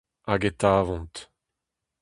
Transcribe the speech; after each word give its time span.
Hag 0.27 0.41
e 0.49 0.51
tavont. 0.59 1.17